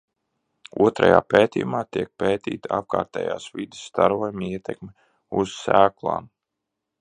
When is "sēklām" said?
5.61-6.33